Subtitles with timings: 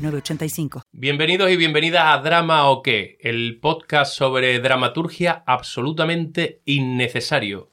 [0.00, 0.82] 906985.
[0.92, 7.70] Bienvenidos y bienvenidas a Drama o qué, el podcast sobre dramaturgia absolutamente innecesario.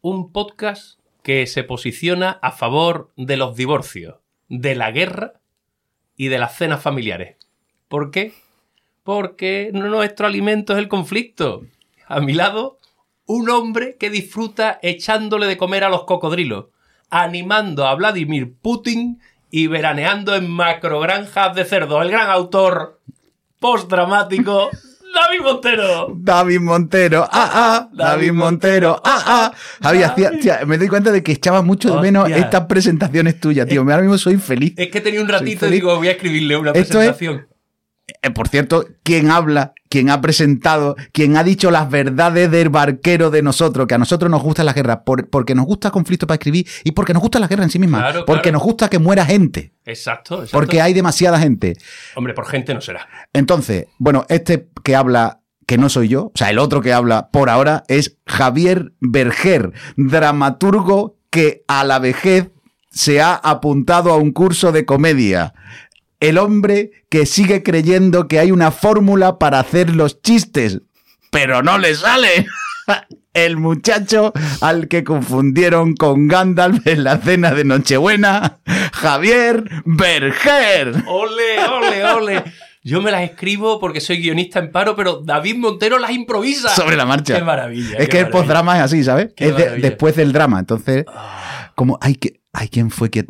[0.00, 4.16] Un podcast que se posiciona a favor de los divorcios,
[4.48, 5.34] de la guerra
[6.16, 7.36] y de las cenas familiares.
[7.88, 8.32] ¿Por qué?
[9.04, 11.62] Porque nuestro alimento es el conflicto.
[12.06, 12.78] A mi lado,
[13.26, 16.66] un hombre que disfruta echándole de comer a los cocodrilos,
[17.08, 19.20] animando a Vladimir Putin
[19.54, 22.00] y veraneando en macrogranjas de cerdo.
[22.02, 23.00] El gran autor
[23.60, 24.70] postdramático.
[25.14, 26.06] David Montero.
[26.16, 29.52] David Montero, ah, ah, David Montero, ah, ah.
[29.82, 33.82] Javi, hacía- me doy cuenta de que echaba mucho de menos estas presentaciones tuyas, tío.
[33.82, 34.72] Ahora mismo soy feliz.
[34.78, 37.46] Es que tenía un ratito y digo, voy a escribirle una Esto es- presentación.
[38.34, 43.42] Por cierto, quien habla, quien ha presentado, quien ha dicho las verdades del barquero de
[43.42, 46.66] nosotros, que a nosotros nos gusta la guerra, por- porque nos gusta conflicto para escribir
[46.84, 48.58] y porque nos gusta la guerra en sí misma, Claro, porque claro.
[48.58, 50.56] nos gusta que muera gente, Exacto, exacto.
[50.58, 51.74] porque hay demasiada gente.
[52.14, 53.06] Hombre, por gente no será.
[53.32, 57.28] Entonces, bueno, este que habla, que no soy yo, o sea, el otro que habla
[57.30, 62.50] por ahora es Javier Berger, dramaturgo que a la vejez
[62.90, 65.54] se ha apuntado a un curso de comedia.
[66.22, 70.80] El hombre que sigue creyendo que hay una fórmula para hacer los chistes,
[71.30, 72.46] pero no le sale.
[73.34, 78.58] El muchacho al que confundieron con Gandalf en la cena de Nochebuena,
[78.92, 80.92] Javier Berger.
[81.06, 82.44] Ole, ole, ole.
[82.84, 86.68] Yo me las escribo porque soy guionista en paro, pero David Montero las improvisa.
[86.74, 87.36] sobre la marcha.
[87.38, 87.96] Qué maravilla.
[87.96, 89.30] Es qué que el postdrama es así, ¿sabes?
[89.34, 90.58] Qué es de- después del drama.
[90.58, 92.41] Entonces, Ah, como hay que.
[92.52, 93.24] Hay quien fue que.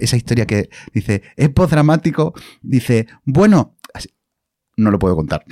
[0.00, 2.34] esa historia que dice, es postdramático.
[2.62, 3.76] Dice, bueno.
[3.94, 4.10] así-
[4.76, 5.44] No lo puedo contar.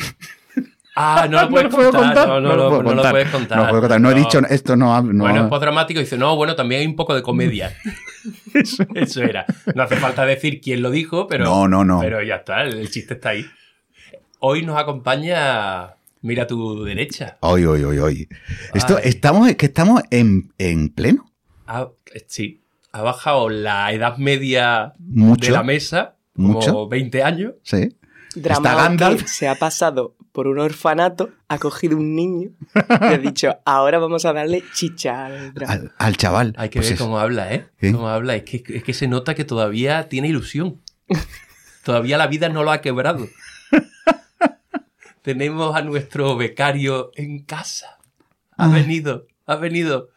[0.96, 2.28] Ah, no lo puedes puedo contar.
[2.28, 3.12] No, no, lo lo- puedo no lo contar.
[3.12, 3.58] puedes contar.
[3.58, 4.00] No lo puedo contar.
[4.00, 5.02] No, he dicho esto, no.
[5.02, 7.74] no Bueno, es postdramático y dice, no, bueno, también hay un poco de comedia.
[8.94, 9.44] Eso era.
[9.74, 11.44] No hace falta decir quién lo dijo, pero.
[11.44, 12.00] No, no, no.
[12.00, 13.44] Pero ya está, el, el chiste está ahí.
[14.38, 15.94] Hoy nos acompaña.
[16.20, 17.36] Mira a tu derecha.
[17.40, 18.28] Hoy, hoy, hoy, hoy.
[18.72, 19.02] Esto, Ay.
[19.10, 21.30] estamos, es que estamos en, en pleno.
[21.66, 21.88] Ha-
[22.26, 22.62] sí,
[22.94, 25.46] ha bajado la edad media Mucho.
[25.46, 26.14] de la mesa.
[26.36, 26.88] Como Mucho.
[26.88, 27.54] 20 años.
[27.62, 27.96] Sí.
[28.36, 29.22] Drama Está Gandalf.
[29.22, 33.98] que se ha pasado por un orfanato, ha cogido un niño y ha dicho, ahora
[33.98, 35.52] vamos a darle chicha al.
[35.66, 36.54] Al, al chaval.
[36.56, 37.66] Hay que Pues ver es- cómo habla, ¿eh?
[37.80, 37.92] ¿Sí?
[37.92, 38.34] Cómo habla.
[38.36, 40.80] Es que, es que se nota que todavía tiene ilusión.
[41.84, 43.26] todavía la vida no lo ha quebrado.
[45.22, 47.98] Tenemos a nuestro becario en casa.
[48.56, 48.68] Ha Ah.
[48.68, 50.08] venido, ha venido.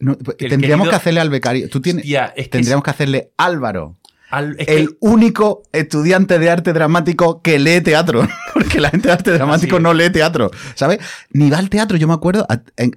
[0.00, 1.68] No, el tendríamos querido- que hacerle al becario.
[1.68, 2.04] Tú tienes.
[2.04, 3.96] Hostia, es que tendríamos que hacerle Álvaro.
[4.30, 8.26] al- es que- el único estudiante de arte dramático que lee teatro.
[8.54, 10.50] Porque la gente de arte dramático no lee teatro.
[10.74, 10.98] ¿Sabes?
[11.30, 12.46] Ni va al teatro, yo me acuerdo.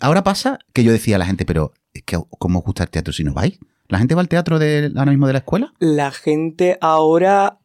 [0.02, 2.90] ahora pasa que yo decía a la gente, pero es que ¿cómo os gusta el
[2.90, 3.58] teatro si no vais?
[3.88, 5.74] ¿La gente va al teatro de, ahora mismo de la escuela?
[5.80, 7.58] La gente ahora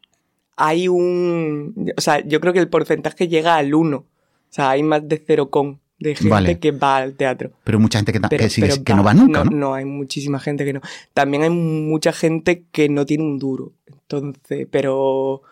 [0.56, 1.92] hay un...
[1.97, 3.97] O sea, yo creo que el porcentaje llega al 1.
[3.97, 4.06] O
[4.48, 6.58] sea, hay más de cero con de gente Vale.
[6.58, 7.52] que va al teatro.
[7.64, 9.50] Pero mucha gente que, ta- Pero, que, sigue- pero que no va nunca, ¿no?
[9.50, 10.80] No, hay muchísima gente que no.
[11.14, 13.72] También hay mucha gente que no tiene un duro.
[13.86, 15.42] Entonces, pero,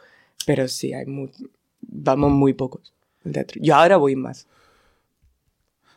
[0.47, 1.29] pero sí, hay mu-
[1.81, 2.93] vamos muy pocos
[3.25, 3.61] al teatro.
[3.63, 4.47] Yo ahora voy más.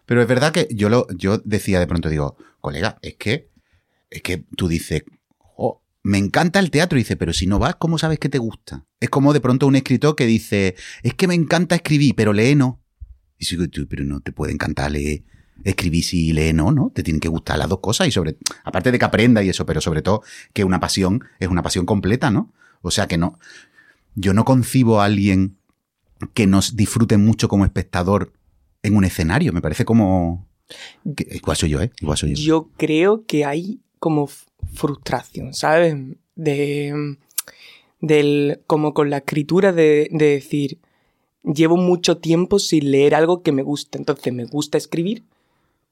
[0.06, 3.50] Pero es verdad que yo lo, yo decía de pronto, digo, colega, es que,
[4.10, 5.04] es que tú dices,
[5.38, 8.38] "Jo, me encanta el teatro, y dice, pero si no vas, ¿cómo sabes que te
[8.38, 8.86] gusta?
[9.02, 12.56] Es como de pronto un escritor que dice, es que me encanta escribir, pero lee
[12.56, 12.80] no.
[13.40, 15.24] Y digo, "Tú, pero no te puede encantar leer,
[15.64, 16.92] escribir si lee no, ¿no?
[16.94, 19.66] Te tienen que gustar las dos cosas y sobre, aparte de que aprenda y eso,
[19.66, 20.22] pero sobre todo
[20.54, 22.54] que una pasión es una pasión completa, ¿no?
[22.82, 23.40] O sea que no,
[24.16, 25.58] yo no concibo a alguien
[26.34, 28.34] que nos disfrute mucho como espectador
[28.84, 29.54] en un escenario.
[29.54, 30.48] Me parece como.
[31.06, 31.92] igual soy yo, ¿eh?
[32.02, 32.44] Igual soy yo.
[32.44, 34.28] Yo creo que hay como
[34.74, 35.96] frustración, ¿sabes?
[36.36, 37.18] De.
[38.00, 40.80] Del, como con la escritura de decir,
[41.44, 43.98] llevo mucho tiempo sin leer algo que me gusta.
[43.98, 45.24] Entonces me gusta escribir,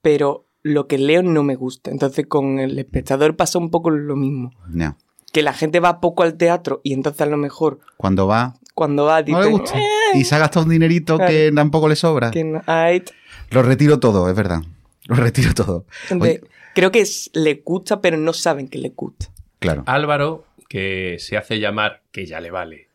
[0.01, 1.91] pero lo que leo no me gusta.
[1.91, 4.51] Entonces con el espectador pasa un poco lo mismo.
[4.73, 4.97] Ya.
[5.31, 9.05] Que la gente va poco al teatro y entonces a lo mejor Cuando va, cuando
[9.05, 9.77] va no le gusta.
[9.77, 9.83] "Eh,
[10.17, 12.31] Y se ha gastado un dinerito que tampoco le sobra.
[12.31, 13.03] que no hay".
[13.51, 14.61] Lo retiro todo, es verdad.
[15.07, 15.85] Lo retiro todo.
[16.09, 19.27] Entonces, Oye, creo que es- le gusta, pero no saben que le gusta.
[19.59, 19.83] claro.
[19.87, 22.87] Álvaro, que se hace llamar, que ya le vale,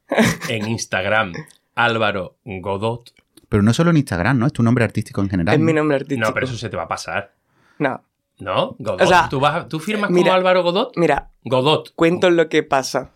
[0.48, 1.32] en Instagram,
[1.84, 3.12] Álvaro Godot.
[3.48, 4.46] Pero no solo en Instagram, ¿no?
[4.46, 5.54] Es tu nombre artístico en general.
[5.54, 5.80] Es mi ¿no?
[5.80, 6.26] nombre artístico.
[6.28, 7.34] No, pero eso se te va a pasar.
[7.78, 8.02] No.
[8.38, 8.76] ¿No?
[8.78, 9.02] Godot.
[9.02, 10.92] O sea, ¿Tú, vas- tú firmas mira- como Álvaro Godot?
[10.96, 11.92] Mira, Godot.
[11.94, 13.10] cuento lo que pasa.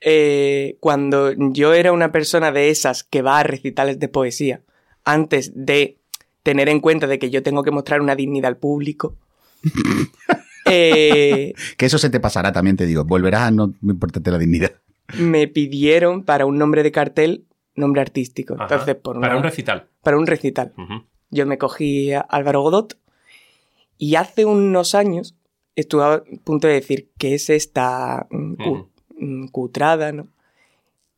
[0.00, 4.62] Eh, cuando yo era una persona de esas que va a recitales de poesía,
[5.04, 5.98] antes de
[6.42, 9.16] tener en cuenta de que yo tengo que mostrar una dignidad al público,
[10.66, 13.04] eh, Que eso se te pasará, también te digo.
[13.04, 14.72] Volverás a no importarte la dignidad.
[15.18, 17.44] me pidieron para un nombre de cartel
[17.74, 18.54] nombre artístico.
[18.54, 18.64] Ajá.
[18.64, 19.88] Entonces, por Para un recital.
[20.02, 20.72] para un recital.
[21.30, 22.98] Yo me cogí a Álvaro Godot
[23.98, 25.36] y hace unos años
[25.76, 28.54] estuve a punto de decir que es esta mm,
[29.18, 30.26] mm, cutrada, ¿no?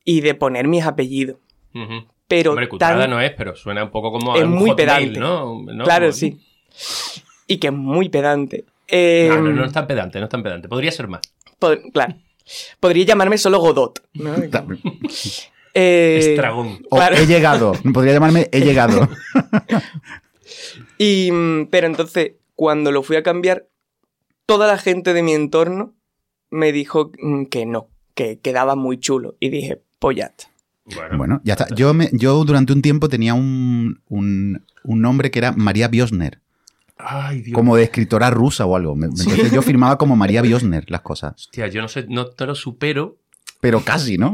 [0.04, 1.37] Y de poner mis apellidos.
[1.75, 2.06] Ujú.
[2.28, 4.70] Pero Hombre, cutrada tan- no es, pero suena un poco como Es a un muy
[4.70, 5.20] hotmail, pedante.
[5.20, 5.62] ¿no?
[5.62, 5.84] ¿No?
[5.84, 6.40] Claro, Como- sí.
[7.46, 8.64] Y que es muy pedante.
[8.88, 10.69] Eh, No, no, no es tan pedante, no es tan pedante.
[10.69, 11.20] Podría ser más.
[11.60, 12.14] pod- claro.
[12.81, 14.02] Podría llamarme solo Godot.
[14.14, 14.34] ¿no?
[15.74, 16.80] Eh, Estragón.
[16.90, 17.72] O he llegado.
[17.94, 19.08] Podría llamarme he llegado.
[20.98, 23.66] Y, mm, pero entonces, cuando lo fui a cambiar,
[24.46, 25.94] toda la gente de mi entorno
[26.50, 29.36] me dijo mm, que no, que quedaba muy chulo.
[29.40, 30.44] Y dije, pues ya está.
[30.84, 31.66] Bueno, Bueno, ya está.
[31.74, 36.40] Yo, me- yo durante un tiempo tenía un, un, un nombre que era María Biosner,
[36.98, 37.54] Ay, Dios.
[37.54, 38.96] como de escritora rusa o algo.
[39.52, 41.34] Yo firmaba como María Biosner las cosas.
[41.36, 43.16] Hostia, yo no sé, no te lo supero.
[43.60, 44.32] Pero casi, ¿no?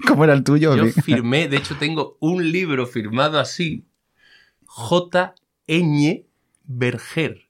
[0.06, 0.76] ¿Cómo era el tuyo?
[0.76, 3.84] Yo firmé, de hecho tengo un libro firmado así.
[4.66, 5.34] J.
[5.66, 6.24] Ñ.
[6.64, 7.42] Berger.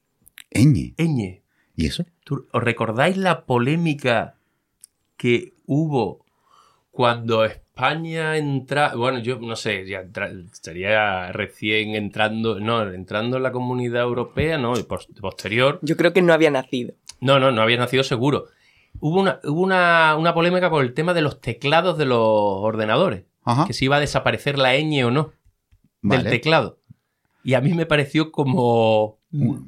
[0.50, 0.94] Eñe.
[0.97, 1.43] Ñ.
[1.76, 2.05] ¿Y eso?
[2.25, 4.37] ¿Tú- ¿Os recordáis la polémica
[5.17, 6.25] que hubo
[6.91, 13.43] cuando España entra, bueno, yo no sé, ya entra- estaría recién entrando, no, entrando en
[13.43, 16.94] la comunidad europea, no, y pos- posterior, Yo creo que no había nacido.
[17.20, 18.47] no, no, no había nacido seguro.
[18.98, 23.25] Hubo una, hubo una, una polémica por el tema de los teclados de los ordenadores,
[23.44, 23.64] Ajá.
[23.66, 25.32] que si iba a desaparecer la ñ o no
[26.02, 26.31] del Vale.
[26.31, 26.78] teclado.
[27.44, 29.19] Y a mí me pareció como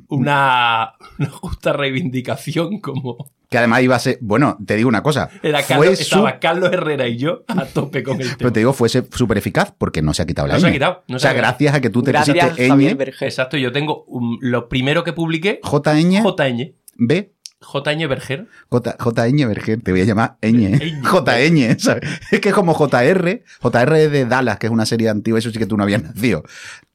[0.09, 4.19] una, una justa reivindicación, como Que además iba a ser.
[4.21, 5.31] Bueno, te digo una cosa.
[5.43, 8.37] era fue Carlos, su- estaba Carlos Herrera y yo a tope con el tema.
[8.39, 10.71] Pero te digo, fuese súper eficaz porque no se ha quitado la No se ha
[10.71, 10.73] ñ.
[10.75, 11.49] quitado, no o se sea, quitado.
[11.49, 13.29] gracias a que tú te Gracias, pusiste ñ, Berger.
[13.29, 17.33] Exacto, yo tengo um, lo primero que publiqué, Jñ, Jñ, B,
[17.63, 18.47] Jñ Berger.
[18.71, 20.79] J, Jñ Berger, te voy a llamar ñ.
[20.79, 21.03] Ñ.
[21.79, 22.01] Jñ.
[22.31, 25.51] Es que es como JR, JR es de Dallas, que es una serie antigua, eso
[25.51, 26.43] sí que tú no habías nacido.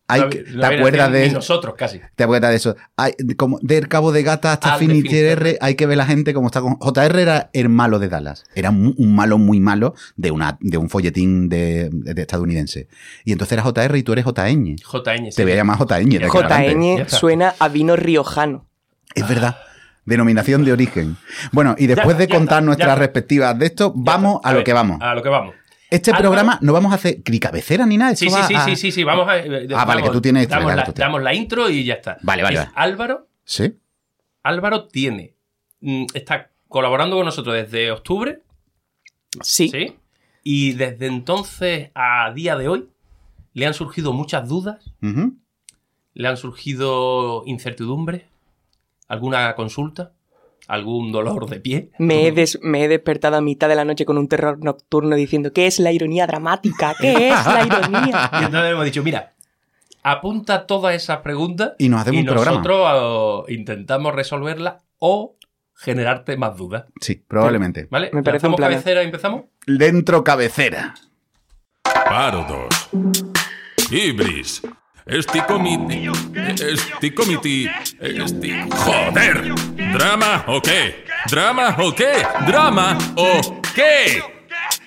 [0.09, 1.99] Hay No que- había- no ¿Te acuerdas de nosotros casi.
[2.15, 2.77] ¿Te acuerdas de eso?
[2.95, 5.57] Hay, como del Cabo de Gata hasta Ah, Finisterre, Finisterre.
[5.59, 6.77] hay que ver la gente cómo está con...
[6.79, 8.45] JR era el malo de Dallas.
[8.55, 12.87] Era un malo muy malo de, una, de un folletín de, de estadounidense.
[13.25, 14.77] Y entonces era JR y tú eres Jñ.
[14.81, 15.29] Jñ.
[15.31, 15.35] sí.
[15.35, 17.17] Te voy a llamar JN está.
[17.17, 18.65] suena a vino riojano.
[19.13, 19.57] Es verdad.
[20.07, 21.17] Denominación de origen.
[21.51, 24.49] Bueno, y después Ya, de ya contar está, nuestras respectivas de esto, Ya vamos a,
[24.51, 24.97] lo ver, que vamos.
[25.01, 25.53] A lo que vamos.
[25.91, 28.15] Este Álvaro- programa no vamos a hacer ni cabecera ni nada.
[28.15, 29.37] Sí, esto sí, va sí, a- sí, sí, sí, vamos a...
[29.37, 31.07] eh, Ah, vale, que tú tienes- Damos, venga, la, tú tienes.
[31.07, 32.17] damos la intro y ya está.
[32.23, 32.71] Vale, vale, Es vale.
[32.75, 33.77] Álvaro, Sí.
[34.43, 35.35] Álvaro tiene...
[35.81, 38.41] mm, Está colaborando con nosotros desde octubre,
[39.41, 39.69] Sí.
[39.69, 39.95] ¿sí?
[40.43, 42.89] Y desde entonces a día de hoy
[43.53, 45.35] le han surgido muchas dudas, Ujú.
[46.13, 48.23] le han surgido incertidumbres,
[49.07, 50.13] alguna consulta,
[50.67, 51.91] algún dolor de pie.
[51.97, 55.15] Me he, des- me he despertado a mitad de la noche con un terror nocturno
[55.15, 56.93] diciendo ¿qué es la ironía dramática?
[56.99, 58.29] ¿Qué es la ironía?
[58.41, 59.33] Y entonces hemos dicho, mira,
[60.03, 62.57] apunta todas esas preguntas Y nos hacemos y un programa.
[62.57, 65.35] nosotros eh, intentamos resolverlas o
[65.73, 66.85] generarte más dudas.
[67.01, 67.87] Sí, probablemente.
[67.91, 68.09] ¿Vale?
[68.11, 68.71] Me parece un ¿Lanzamos plan.
[68.71, 69.43] cabecera y empezamos?
[69.67, 70.95] Dentro cabecera.
[71.83, 72.89] Parodos.
[73.91, 74.61] Ibris.
[75.07, 76.09] Esti comiti.
[76.35, 77.69] Esti comiti.
[77.99, 78.53] Esti.
[78.69, 79.53] ¡Joder!
[79.93, 81.05] ¿Drama o qué?
[81.29, 82.25] ¿Drama o qué?
[82.45, 84.21] ¿Drama o qué?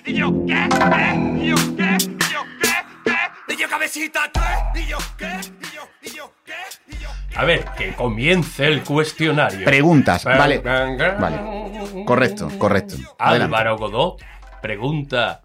[0.05, 0.53] ¿Y yo qué?
[0.53, 1.37] ¿Eh?
[1.41, 1.97] ¿Y yo qué?
[1.97, 2.69] ¿Y yo qué?
[3.11, 3.53] ¿Eh?
[3.53, 4.81] ¿Y yo cabecita qué?
[4.81, 5.39] ¿Y yo qué?
[5.61, 5.81] ¿Y yo?
[6.01, 6.53] ¿Y yo qué?
[6.87, 9.65] ¿Y yo A ver, que comience el cuestionario.
[9.65, 10.23] Preguntas.
[10.25, 10.59] Vale.
[10.59, 12.05] Vale.
[12.05, 12.95] Correcto, correcto.
[13.17, 13.55] Adelante.
[13.55, 14.21] Álvaro Godot
[14.61, 15.41] pregunta,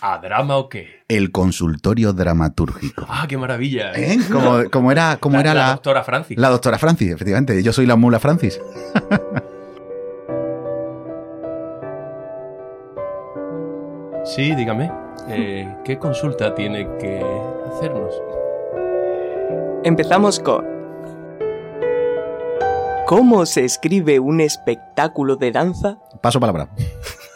[0.00, 1.02] ¿a drama o qué?
[1.08, 3.06] El consultorio dramatúrgico.
[3.08, 3.92] Ah, qué maravilla.
[3.94, 4.18] ¿Eh?
[4.30, 6.38] Como, como era, como era la, doctora Francis.
[6.38, 7.62] la doctora Francis, efectivamente.
[7.62, 8.60] Yo soy la mula Francis.
[14.24, 14.90] Sí, dígame.
[15.28, 17.24] eh, ¿Qué consulta tiene que
[17.72, 18.12] hacernos?
[19.84, 20.66] Empezamos con
[23.06, 25.98] ¿Cómo se escribe un espectáculo de danza?
[26.20, 26.68] Paso palabra.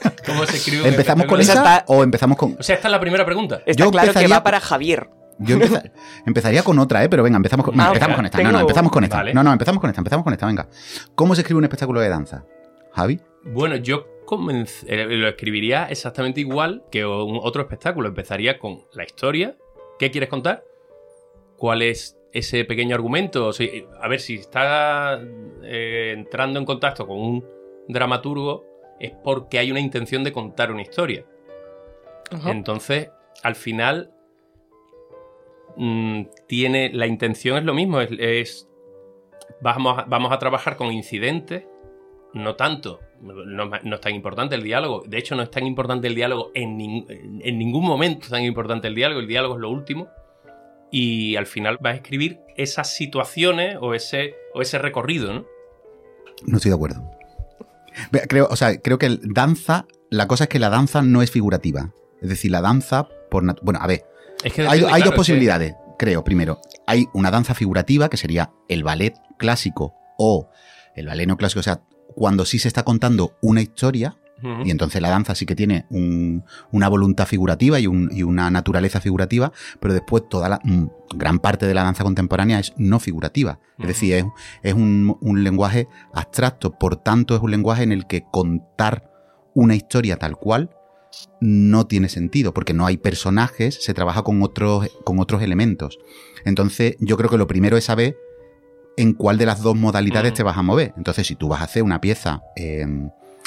[0.26, 1.70] ¿Cómo se escribe un ¿Empezamos con espectáculo?
[1.70, 2.56] esa está- o empezamos con.?
[2.58, 3.62] O sea, esta es la primera pregunta.
[3.66, 5.08] Está Yo claro que va para Javier.
[5.38, 5.90] Yo empeza-
[6.26, 7.08] empezaría con otra, ¿eh?
[7.08, 8.42] Pero venga, empezamos con, Ah, empezamos con esta.
[8.42, 9.16] No, no, empezamos con esta.
[9.16, 9.34] Vale.
[9.34, 10.68] No, no, empezamos con esta, empezamos con esta, venga.
[11.14, 12.44] ¿Cómo se escribe un espectáculo de danza?
[12.92, 13.20] Javi.
[13.44, 14.06] Bueno, yo
[14.86, 18.08] eh, lo escribiría exactamente igual que un- otro espectáculo.
[18.08, 19.56] Empezaría con la historia.
[19.98, 20.62] ¿Qué quieres contar?
[21.56, 23.46] ¿Cuál es ese pequeño argumento?
[23.46, 23.66] O sea,
[24.00, 25.18] a ver, si está
[25.64, 27.44] eh, entrando en contacto con un
[27.88, 28.64] dramaturgo,
[29.00, 31.24] es porque hay una intención de contar una historia.
[32.30, 32.50] Ajá.
[32.50, 33.08] Entonces,
[33.42, 34.12] al final,
[35.76, 36.90] mm, tiene.
[36.92, 38.00] La intención es lo mismo.
[38.00, 38.10] Es.
[38.18, 38.68] es-
[39.60, 41.64] vamos, a, vamos a trabajar con incidentes.
[42.32, 43.00] No tanto.
[43.20, 45.02] No, no es tan importante el diálogo.
[45.06, 48.24] De hecho, no es tan importante el diálogo en, nin- en- en ningún momento.
[48.26, 49.20] Es tan importante el diálogo.
[49.20, 50.08] El diálogo es lo último.
[50.92, 55.46] Y al final vas a escribir esas situaciones o ese, o ese recorrido, ¿no?
[56.46, 57.02] No estoy de acuerdo.
[58.28, 61.30] Creo, o sea, creo que el danza, la cosa es que la danza no es
[61.30, 61.92] figurativa.
[62.20, 64.04] Es decir, la danza, por bueno, a ver,
[64.44, 66.24] Es que hay, depende, hay claro, dos que- posibilidades, creo.
[66.24, 70.48] Primero, hay una danza figurativa, que sería el ballet clásico o
[70.94, 71.82] el ballet no clásico, o sea,
[72.14, 74.16] cuando sí se está contando una historia,
[74.64, 78.50] Y entonces la danza sí que tiene un- una voluntad figurativa y, un- y una
[78.50, 80.84] naturaleza figurativa, pero después toda la mm,
[81.16, 83.58] gran parte de la danza contemporánea es no figurativa.
[83.78, 84.24] Es decir, es,
[84.62, 89.10] es un, un lenguaje abstracto, por tanto es un lenguaje en el que contar
[89.54, 90.70] una historia tal cual
[91.40, 95.98] no tiene sentido, porque no hay personajes, se trabaja con otros, con otros elementos.
[96.44, 98.16] Entonces, yo creo que lo primero es saber
[98.96, 100.94] en cuál de las dos modalidades te vas a mover.
[100.96, 102.86] Entonces, si tú vas a hacer una pieza eh,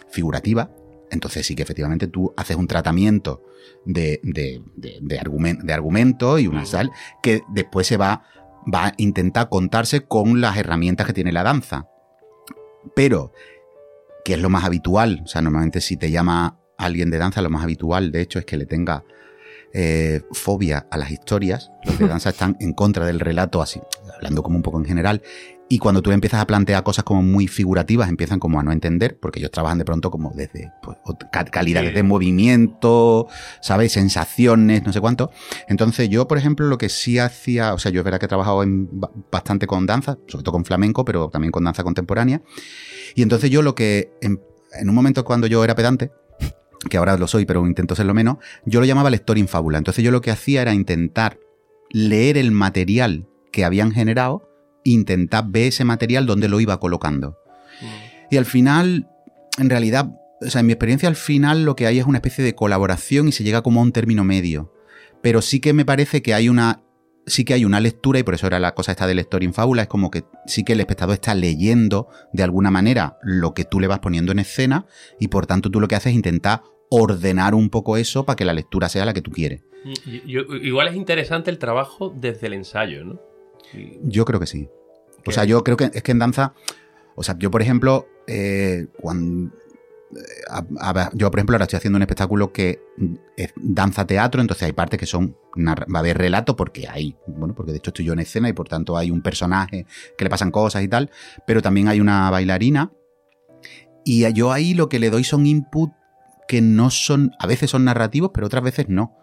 [0.10, 0.70] figurativa,
[1.14, 3.44] entonces sí que efectivamente tú haces un tratamiento
[3.86, 6.92] de, de, de, de argumen- de argumento y una sal
[7.22, 8.24] que después se va,
[8.72, 11.88] va a intentar contarse con las herramientas que tiene la danza.
[12.96, 13.32] Pero,
[14.26, 17.50] que es lo más habitual, o sea, normalmente si te llama alguien de danza, lo
[17.50, 19.04] más habitual, de hecho, es que le tenga
[19.74, 21.72] eh, fobia a las historias.
[21.86, 23.82] Los de danza están en contra del relato, así,
[24.16, 25.22] hablando como un poco en general.
[25.74, 29.18] Y cuando tú empiezas a plantear cosas como muy figurativas, empiezan como a no entender,
[29.20, 30.98] porque ellos trabajan de pronto como desde pues,
[31.52, 31.96] calidades Sí.
[31.96, 33.28] de movimiento,
[33.60, 33.92] ¿sabes?
[33.94, 35.32] Sensaciones, no sé cuánto.
[35.68, 38.30] Entonces yo, por ejemplo, lo que sí hacía, o sea, yo es verdad que he
[38.30, 38.88] trabajado en,
[39.32, 42.44] bastante con danza, sobre todo con flamenco, pero también con danza contemporánea.
[43.16, 44.40] Y entonces yo lo que, en,
[44.80, 46.12] en un momento cuando yo era pedante,
[46.88, 49.80] que ahora lo soy, pero intento serlo menos, yo lo llamaba lector infábula.
[49.80, 51.40] Entonces yo lo que hacía era intentar
[51.90, 54.53] leer el material que habían generado,
[54.84, 57.38] intentar ver ese material donde lo iba colocando.
[58.30, 59.08] Y al final,
[59.58, 60.10] en realidad,
[60.42, 63.28] o sea, en mi experiencia al final lo que hay es una especie de colaboración
[63.28, 64.74] y se llega como a un término medio.
[65.22, 66.82] Pero sí que me parece que hay una
[67.26, 69.84] sí que hay una lectura y por eso era la cosa esta de lector infábula,
[69.84, 73.80] es como que sí que el espectador está leyendo de alguna manera lo que tú
[73.80, 74.86] le vas poniendo en escena
[75.22, 78.44] y por tanto tú lo que haces es intentar ordenar un poco eso para que
[78.44, 79.62] la lectura sea la que tú quieres.
[80.28, 83.22] Yo- igual es interesante el trabajo desde el ensayo, ¿no?
[84.04, 84.70] Yo creo que sí.
[85.26, 86.54] O sea, yo creo que es que en danza,
[87.16, 89.52] o sea, yo por ejemplo, eh, cuando
[90.50, 92.80] a- a ver, yo por ejemplo ahora estoy haciendo un espectáculo que
[93.36, 97.56] es danza teatro, entonces hay partes que son va a haber relato porque hay, bueno,
[97.56, 99.88] porque de hecho estoy yo en escena y por tanto hay un personaje
[100.18, 101.10] que le pasan cosas y tal,
[101.48, 102.92] pero también hay una bailarina
[104.06, 105.92] y yo ahí lo que le doy son input
[106.48, 109.18] que no son, a veces son narrativos, pero otras veces no.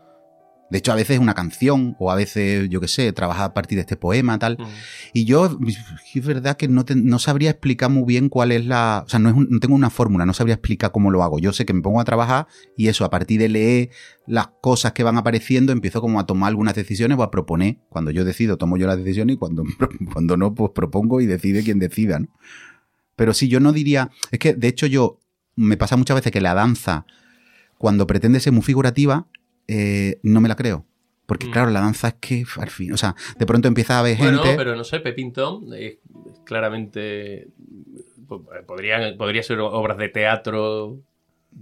[0.71, 3.55] De hecho, a veces es una canción, o a veces, yo qué sé, trabaja a
[3.55, 4.57] partir de este poema, tal.
[4.59, 4.65] Mm.
[5.15, 5.59] Y yo,
[6.15, 9.03] es verdad que no, te- no sabría explicar muy bien cuál es la.
[9.05, 11.39] O sea, no, es un- no tengo una fórmula, no sabría explicar cómo lo hago.
[11.41, 12.47] Yo sé que me pongo a trabajar
[12.77, 13.91] y eso, a partir de leer
[14.27, 17.79] las cosas que van apareciendo, empiezo como a tomar algunas decisiones o a proponer.
[17.89, 19.65] Cuando yo decido, tomo yo las decisiones y cuando,
[20.13, 22.29] cuando no, pues propongo y decide quien decida, ¿no?
[23.17, 24.11] Pero sí, yo no diría.
[24.31, 25.19] Es que, de hecho, yo.
[25.57, 27.05] Me pasa muchas veces que la danza,
[27.77, 29.27] cuando pretende ser muy figurativa,
[29.71, 30.85] eh, no me la creo.
[31.27, 31.51] Porque, Mm.
[31.53, 34.43] claro, la danza es que, al fin, o sea, de pronto empieza a haber Bueno,
[34.43, 34.57] gente.
[34.57, 35.99] pero no sé, Pepintón es
[36.45, 37.49] claramente.
[38.67, 40.99] Podrían, podría ser obras de teatro.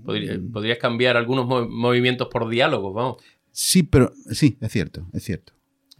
[0.04, 0.52] podría- Mm.
[0.52, 3.16] podrías cambiar algunos mo- movimientos por diálogos, vamos.
[3.52, 5.54] Sí, pero sí, es cierto, es cierto.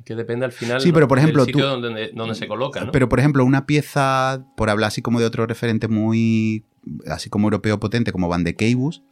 [0.05, 2.85] Que depende al final Sí, pero, por ejemplo, del sitio tú- donde, donde se coloca,
[2.85, 2.93] ¿no?
[2.93, 6.65] Pero, por ejemplo, una pieza, por hablar así como de otro referente muy,
[7.07, 9.03] así como europeo potente, como Van de Keibus,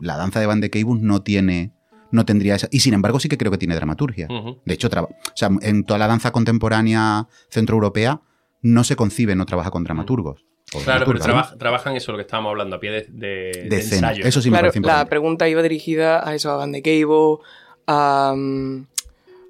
[0.00, 1.72] la danza de Van de Keibus no tiene,
[2.10, 4.28] no tendría esa, y sin embargo sí que creo que tiene dramaturgia.
[4.64, 8.20] De hecho, traba- o sea, en toda la danza contemporánea centroeuropea
[8.62, 10.44] no se concibe, no trabaja con dramaturgos.
[10.84, 11.20] Claro, pero
[11.58, 13.26] trabajan eso, lo que estábamos hablando, a pie de, de-
[13.62, 14.08] de de escena.
[14.10, 14.26] ensayo.
[14.26, 17.38] Eso sí me claro, parece la pregunta iba dirigida a eso, a Van de Cable,
[17.86, 18.34] a,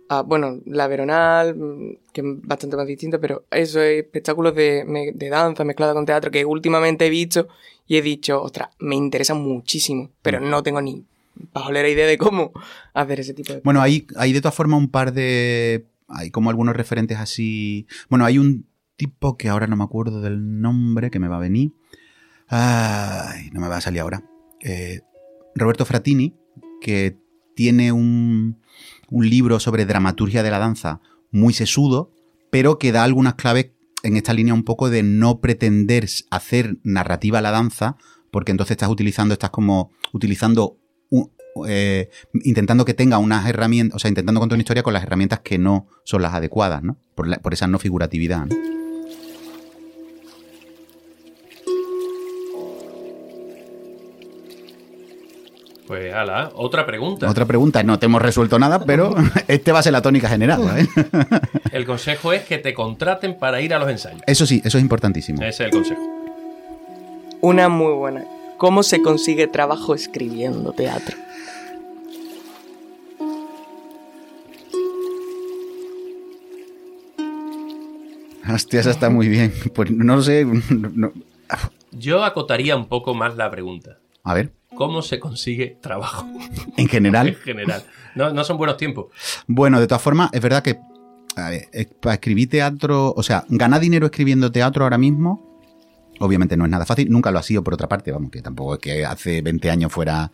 [0.08, 1.56] a, bueno, la Veronal,
[2.12, 6.06] que es bastante más distinta, pero eso es espectáculos de, me- de danza mezclada con
[6.06, 7.48] teatro que últimamente he visto
[7.86, 10.50] y he dicho, ostras, me interesa muchísimo, pero Mm.
[10.50, 11.02] no tengo ni
[11.52, 12.52] pajolera idea de cómo
[12.95, 15.87] hacer ese tipo de Bueno, hay, hay de todas formas un par de.
[16.09, 17.87] Hay como algunos referentes así.
[18.09, 18.66] Bueno, hay un
[18.97, 21.73] tipo que ahora no me acuerdo del nombre que me va a venir.
[22.49, 24.23] Ay, no me va a salir ahora.
[24.61, 25.00] eh,
[25.55, 26.35] Roberto Fratini,
[26.81, 27.19] que
[27.55, 28.61] tiene un,
[29.09, 31.00] un libro sobre dramaturgia de la danza
[31.31, 32.12] muy sesudo,
[32.50, 37.38] pero que da algunas claves en esta línea un poco de no pretender hacer narrativa
[37.38, 37.97] a la danza,
[38.31, 40.78] porque entonces estás utilizando, estás como utilizando,
[41.68, 42.10] eh,
[42.44, 45.58] intentando que tenga unas herramientas, o sea, intentando contar una historia con las herramientas que
[45.58, 46.96] no son las adecuadas, ¿no?
[47.14, 48.46] Por, la- por esa no figuratividad.
[48.46, 48.54] ¿no?
[55.86, 57.30] Pues ala, otra pregunta.
[57.30, 59.14] Otra pregunta, no te hemos resuelto nada, pero
[59.48, 60.62] este va a ser la tónica general.
[60.62, 60.88] ¿vale?
[61.70, 64.20] El consejo es que te contraten para ir a los ensayos.
[64.26, 65.38] Eso sí, eso es importantísimo.
[65.42, 66.00] Ese es el consejo.
[67.40, 68.25] Una muy buena.
[68.58, 71.16] ¿Cómo se consigue trabajo escribiendo teatro?
[78.53, 79.53] Hostia, esa está muy bien.
[79.75, 80.45] Pues no sé.
[80.45, 81.12] no-
[81.93, 83.99] Yo acotaría un poco más la pregunta.
[84.25, 87.35] A ver, ¿Cómo se consigue trabajo en en general.
[87.37, 87.85] general?
[88.15, 89.07] No, no son buenos tiempos.
[89.47, 90.79] Bueno, de todas formas, es verdad que
[92.00, 95.61] para escribir teatro, o sea, ganar dinero escribiendo teatro ahora mismo,
[96.19, 98.75] obviamente no es nada fácil, nunca lo ha sido por otra parte, vamos, que tampoco
[98.75, 100.31] es que hace 20 años fuera,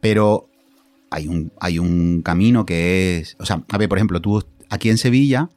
[0.00, 0.48] pero
[1.10, 4.88] hay un, hay un camino que es, o sea, a ver, por ejemplo, tú aquí
[4.90, 5.50] en Sevilla,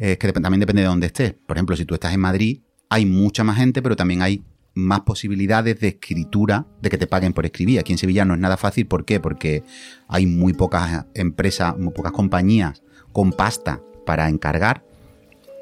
[0.00, 3.06] es que también depende de dónde estés, por ejemplo, si tú estás en Madrid, hay
[3.06, 4.42] mucha más gente, pero también hay
[4.74, 7.78] más posibilidades de escritura, de que te paguen por escribir.
[7.78, 9.20] Aquí en Sevilla no es nada fácil, ¿por qué?
[9.20, 9.62] Porque
[10.08, 14.84] hay muy pocas empresas, muy pocas compañías con pasta para encargar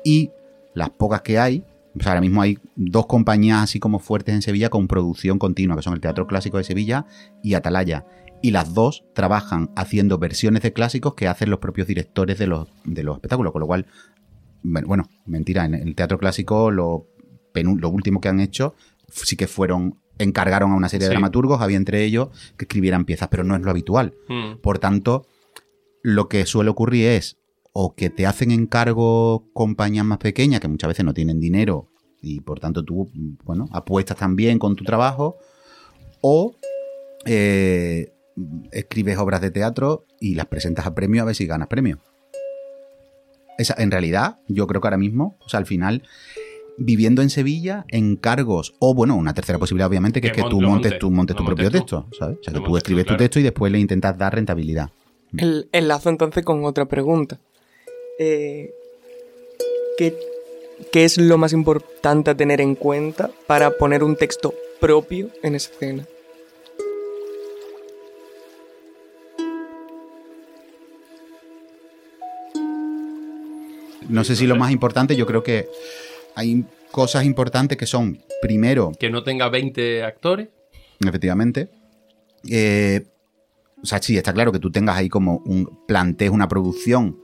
[0.05, 0.31] y
[0.75, 1.65] las pocas que hay,
[2.05, 5.95] ahora mismo hay dos compañías así como fuertes en Sevilla con producción continua, que son
[5.95, 7.07] el Teatro Clásico de Sevilla
[7.43, 8.07] y Atalaya.
[8.41, 12.69] Y las dos trabajan haciendo versiones de clásicos que hacen los propios directores de los,
[12.85, 13.87] de los espectáculos, con lo cual,
[14.63, 17.07] bueno, mentira, en el Teatro Clásico lo,
[17.55, 18.75] último que han hecho
[19.09, 21.15] sí que fueron, encargaron a una serie de Sí.
[21.15, 24.15] dramaturgos, había entre ellos que escribieran piezas, pero no es lo habitual.
[24.29, 24.59] Mm.
[24.61, 25.27] Por tanto,
[26.03, 27.39] lo que suele ocurrir es
[27.73, 31.89] o que te hacen encargo compañías más pequeñas que muchas veces no tienen dinero
[32.21, 33.09] y por tanto tú,
[33.45, 35.37] bueno, apuestas también con tu trabajo
[36.21, 36.57] o
[37.25, 38.13] eh,
[38.73, 41.99] escribes obras de teatro y las presentas a premio a ver si ganas premio.
[43.59, 46.03] Esa, en realidad, yo creo que ahora mismo, o sea, al final,
[46.79, 50.61] viviendo en Sevilla, encargos, o bueno, una tercera posibilidad, obviamente, que, Que es que tú
[50.61, 52.39] montes, monte, tú montes lo tu propio texto, ¿sabes?
[52.41, 54.91] O sea, que tú escribes tu texto y después le intentas dar rentabilidad.
[55.37, 57.39] El, enlazo entonces con otra pregunta.
[58.19, 58.71] Eh,
[59.99, 60.17] ¿qué,
[60.91, 65.57] qué es lo más importante a tener en cuenta para poner un texto propio en
[65.57, 66.07] escena?
[74.09, 75.69] No sé si lo más importante, yo creo que
[76.35, 80.49] hay cosas importantes que son, primero, Que no tenga 20 actores.
[81.07, 81.71] efectivamente,
[82.49, 83.07] eh,
[83.83, 87.19] o sea, sí, está claro que tú tengas ahí como un, plantees una producción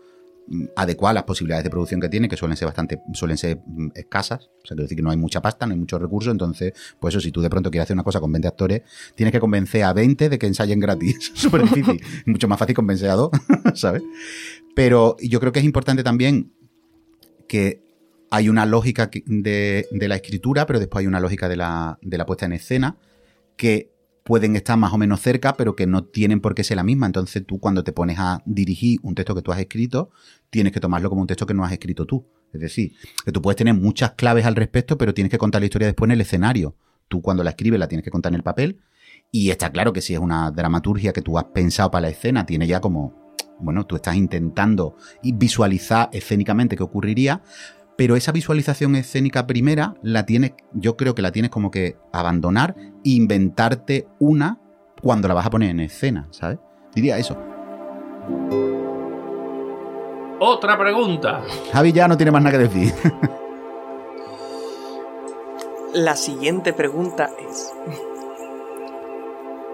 [0.46, 3.58] mm, adecuada a las posibilidades de producción que tiene, que suelen ser bastante, suelen ser
[3.66, 6.30] mm, escasas, o sea, quiero decir que no hay mucha pasta, no hay muchos recursos,
[6.30, 8.82] entonces, pues eso, si tú de pronto quieres hacer una cosa con 20 actores,
[9.14, 13.10] tienes que convencer a 20 de que ensayen gratis, súper difícil, mucho más fácil convencer
[13.10, 13.30] a dos,
[13.74, 14.02] ¿sabes?
[14.74, 16.52] Pero yo creo que es importante también
[17.48, 17.82] que
[18.30, 22.18] hay una lógica de, de la escritura, pero después hay una lógica de la, de
[22.18, 22.96] la puesta en escena
[23.56, 26.82] que pueden estar más o menos cerca, pero que no tienen por qué ser la
[26.82, 27.06] misma.
[27.06, 30.10] Entonces tú cuando te pones a dirigir un texto que tú has escrito,
[30.50, 32.26] tienes que tomarlo como un texto que no has escrito tú.
[32.52, 32.92] Es decir,
[33.24, 36.08] que tú puedes tener muchas claves al respecto, pero tienes que contar la historia después
[36.08, 36.74] en el escenario.
[37.08, 38.80] Tú cuando la escribes la tienes que contar en el papel.
[39.30, 42.46] Y está claro que si es una dramaturgia que tú has pensado para la escena,
[42.46, 43.23] tiene ya como,
[43.58, 47.42] bueno, tú estás intentando y visualizar escénicamente qué ocurriría,
[47.96, 52.74] pero esa visualización escénica primera la tienes, yo creo que la tienes como que abandonar
[52.78, 54.58] e inventarte una
[55.00, 56.58] cuando la vas a poner en escena, ¿sabes?
[56.94, 57.36] Diría eso.
[60.40, 61.42] Otra pregunta.
[61.72, 62.92] Javi ya no tiene más nada que decir.
[65.94, 67.72] La siguiente pregunta es...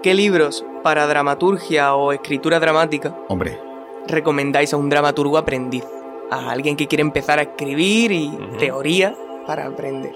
[0.03, 3.59] ¿Qué libros para dramaturgia o escritura dramática Hombre,
[4.07, 5.83] recomendáis a un dramaturgo aprendiz?
[6.29, 10.13] A alguien que quiere empezar a escribir y teoría para aprender.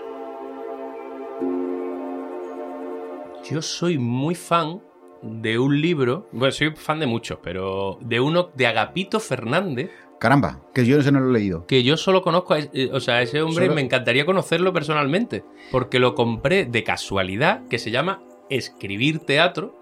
[3.50, 4.82] Yo soy muy fan
[5.22, 6.28] de un libro.
[6.32, 9.92] Bueno, soy fan de muchos, pero de uno de Agapito Fernández.
[10.20, 11.68] caramba, que yo ese no lo he leído.
[11.68, 14.74] que yo solo conozco a, eh, o sea, a ese hombre, Solo- me encantaría conocerlo
[14.74, 19.76] personalmente, porque lo compré de casualidad, que se llama Escribir Teatro,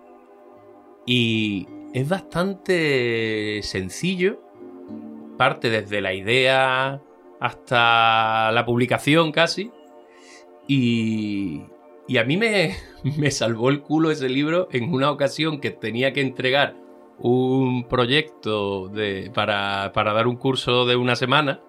[1.05, 4.41] y es bastante sencillo,
[5.37, 7.01] parte desde la idea
[7.39, 9.71] hasta la publicación casi,
[10.67, 11.63] y,
[12.07, 12.75] Y a mí me,
[13.17, 16.75] me salvó el culo ese libro en una ocasión que tenía que entregar
[17.19, 21.61] un proyecto de, para, para dar un curso de una semana.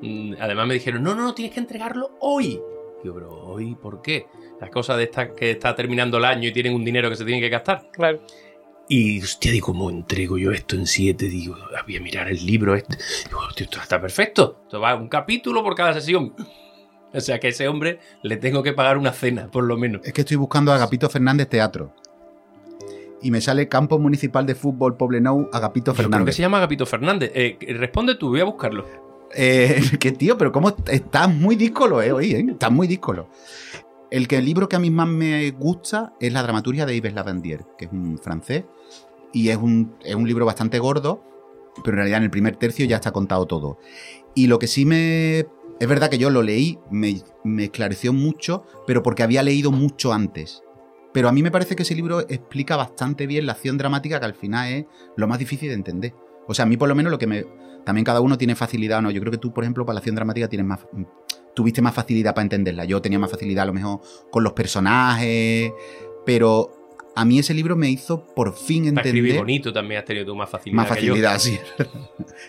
[0.00, 2.60] Mm, Además me dijeron, no, no, no, tienes que entregarlo hoy.
[3.02, 4.26] Digo, pero hoy, ¿por qué?
[4.60, 7.24] Las cosas de estas que está terminando el año y tienen un dinero que se
[7.24, 7.90] tienen que gastar.
[7.92, 8.20] Claro.
[8.88, 11.28] Y, hostia, digo, ¿cómo entrego yo esto en siete?
[11.28, 12.96] Digo, "Ah, voy a mirar el libro este.
[13.26, 14.60] Digo, hostia, esto está perfecto.
[14.64, 16.34] Esto va un capítulo por cada sesión.
[17.12, 20.02] O sea que a ese hombre le tengo que pagar una cena, por lo menos.
[20.04, 21.92] Es que estoy buscando a Agapito Fernández Teatro.
[23.22, 26.36] Y me sale Campo Municipal de Fútbol Poblenou Agapito Yo creo que Fernández.
[26.36, 27.32] se llama Agapito Fernández.
[27.34, 28.86] Eh, responde tú, voy a buscarlo.
[29.34, 32.46] Eh, que tío, pero cómo estás muy díscolo, eh, hoy, eh.
[32.50, 33.28] Estás muy díscolo.
[34.10, 37.14] El, que, el libro que a mí más me gusta es la dramaturgia de Yves
[37.14, 38.64] Lavandier, que es un francés.
[39.32, 41.22] Y es un, es un libro bastante gordo,
[41.84, 43.78] pero en realidad en el primer tercio ya está contado todo.
[44.34, 45.46] Y lo que sí me.
[45.78, 50.12] Es verdad que yo lo leí, me, me esclareció mucho, pero porque había leído mucho
[50.12, 50.62] antes.
[51.12, 54.26] Pero a mí me parece que ese libro explica bastante bien la acción dramática, que
[54.26, 54.84] al final es
[55.16, 56.14] lo más difícil de entender.
[56.46, 57.44] O sea, a mí por lo menos lo que me...
[57.84, 59.10] También cada uno tiene facilidad o no.
[59.10, 60.80] Yo creo que tú, por ejemplo, para la acción dramática tienes más...
[61.56, 62.84] Tuviste más facilidad para entenderla.
[62.84, 65.72] Yo tenía más facilidad a lo mejor con los personajes.
[66.26, 66.76] Pero
[67.16, 69.38] a mí ese libro me hizo por fin Para escribir entender...
[69.38, 70.82] bonito también has tenido tú más facilidad.
[70.82, 71.14] Más que yo.
[71.14, 71.58] facilidad, sí.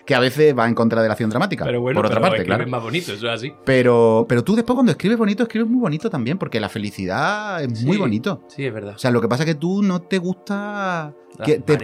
[0.05, 1.63] que a veces va en contra de la acción dramática.
[1.63, 2.67] Pero bueno, por otra pero parte, claro.
[2.67, 3.53] más bonito, eso es así.
[3.63, 7.81] Pero, pero tú después cuando escribes bonito, escribes muy bonito también, porque la felicidad es
[7.81, 8.43] muy bonito.
[8.49, 8.95] Sí, es verdad.
[8.95, 11.15] O sea, lo que pasa es que tú no te gusta...
[11.37, 11.77] La que te-.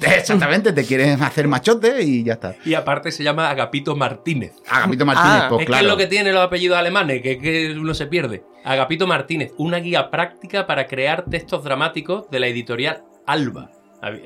[0.00, 2.54] Exactamente, te quieres hacer machote y ya está.
[2.64, 4.52] Y aparte se llama Agapito Martínez.
[4.68, 5.80] Agapito Martínez, Ah, pues es claro.
[5.80, 8.44] que es lo que tiene los apellidos alemanes, que, que uno se pierde.
[8.64, 13.70] Agapito Martínez, una guía práctica para crear textos dramáticos de la editorial Alba.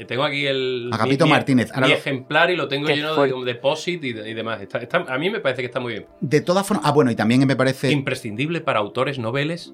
[0.09, 4.35] Tengo aquí el Agapito Martínez, mi ejemplar y lo tengo lleno de y, de- y
[4.35, 4.61] demás.
[4.61, 6.07] Está- está- a mí me parece que está muy bien.
[6.21, 6.85] De todas formas...
[6.85, 7.93] Ah, bueno, y también me parece...
[7.93, 9.73] Imprescindible para autores noveles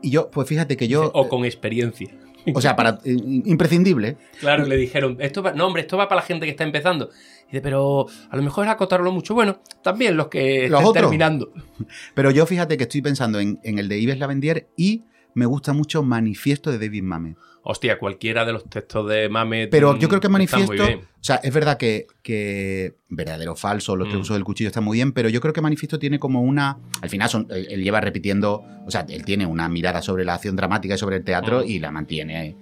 [0.00, 1.10] Y yo, pues fíjate que yo...
[1.12, 2.10] o con experiencia.
[2.54, 2.98] O sea, para...
[3.04, 4.16] eh, imprescindible.
[4.40, 7.10] Claro, le dijeron, esto va, no hombre, esto va para la gente que está empezando.
[7.44, 9.34] Y dice, pero a lo mejor es acotarlo mucho.
[9.34, 11.02] Bueno, también los que Los estén otros.
[11.04, 11.52] terminando.
[12.14, 15.02] Pero yo fíjate que estoy pensando en, en el de Yves Lavendier y
[15.34, 17.36] me gusta mucho Manifiesto de David Mamet.
[17.64, 19.70] Hostia, cualquiera de los textos de Mamet.
[19.70, 20.72] Pero mm, yo creo que Manifiesto...
[20.84, 24.22] O sea, es verdad que, que verdadero o falso, los tres Mm.
[24.22, 26.78] usos del cuchillo están muy bien, pero yo creo que Manifiesto tiene como una...
[27.00, 28.64] Al final son- él, él lleva repitiendo...
[28.84, 31.68] O sea, él tiene una mirada sobre la acción dramática y sobre el teatro Mm.
[31.68, 32.56] y la mantiene.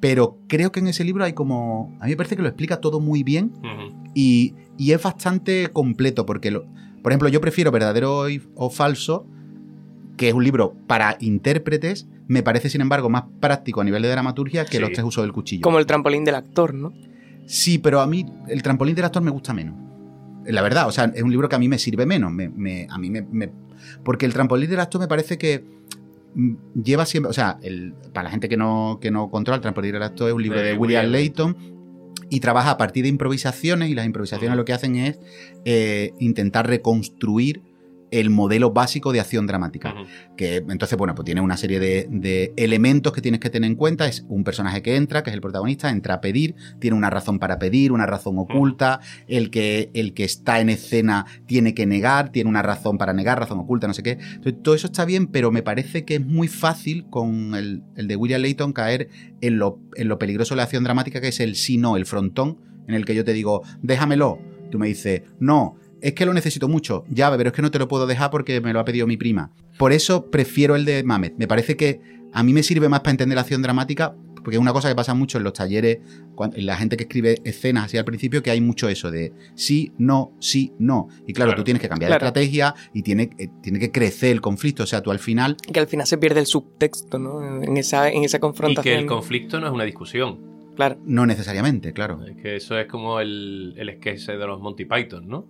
[0.00, 1.96] Pero creo que en ese libro hay como...
[2.00, 3.52] A mí me parece que lo explica todo muy bien
[4.14, 6.64] y, y es bastante completo porque, lo-
[7.02, 9.26] por ejemplo, yo prefiero verdadero o falso,
[10.22, 14.08] que es un libro para intérpretes, me parece, sin embargo, más práctico a nivel de
[14.08, 14.78] dramaturgia que Sí.
[14.78, 15.62] los tres usos del cuchillo.
[15.62, 16.92] Como el trampolín del actor, ¿no?
[17.44, 19.74] Sí, pero a mí el trampolín del actor me gusta menos.
[20.46, 22.30] La verdad, o sea, es un libro que a mí me sirve menos.
[22.30, 23.50] Me, me- a mí me, me-
[24.04, 25.64] Porque el trampolín del actor me parece que
[26.36, 26.54] mm,
[26.84, 27.28] lleva siempre.
[27.30, 30.28] O sea, el- para la gente que no, que no controla, el trampolín del actor
[30.28, 31.20] es un libro De de, William William.
[31.20, 31.56] Layton
[32.30, 35.18] y trabaja a partir de improvisaciones y las improvisaciones lo que hacen es
[35.64, 37.60] eh, intentar reconstruir
[38.12, 39.94] el modelo básico de acción dramática.
[40.36, 43.74] Que entonces, bueno, pues tiene una serie de, de elementos que tienes que tener en
[43.74, 44.06] cuenta.
[44.06, 47.38] Es un personaje que entra, que es el protagonista, entra a pedir, tiene una razón
[47.38, 49.00] para pedir, una razón oculta.
[49.26, 53.40] El que, el que está en escena tiene que negar, tiene una razón para negar,
[53.40, 54.12] razón oculta, no sé qué.
[54.12, 58.08] Entonces, todo eso está bien, pero me parece que es muy fácil con el, el
[58.08, 59.08] de William Layton caer
[59.40, 62.04] en lo, en lo peligroso de la acción dramática, que es el sí, no, el
[62.04, 64.38] frontón, en el que yo te digo, déjamelo.
[64.70, 67.04] Tú me dices, no, es que lo necesito mucho.
[67.08, 69.16] Ya, pero es que no te lo puedo dejar porque me lo ha pedido mi
[69.16, 69.50] prima.
[69.78, 71.34] Por eso prefiero el de Mamet.
[71.38, 72.00] Me parece que
[72.32, 74.94] a mí me sirve más para entender la acción dramática, porque es una cosa que
[74.96, 75.98] pasa mucho en los talleres,
[76.34, 79.32] cuan- en la gente que escribe escenas así al principio, que hay mucho eso de
[79.54, 81.06] sí, no, sí, no.
[81.28, 81.60] Y claro, Claro.
[81.60, 82.24] tú tienes que cambiar Claro.
[82.24, 84.82] de estrategia y tiene, eh, tiene que crecer el conflicto.
[84.82, 87.62] O sea, tú al final Que al final se pierde el subtexto, ¿no?
[87.62, 88.82] En esa, en esa Y confrontación.
[88.96, 90.50] que el conflicto no es una discusión.
[90.74, 90.96] Claro.
[91.04, 92.24] no necesariamente, claro.
[92.26, 95.46] Es que eso es como el, el sketch de los Monty Python, ¿no?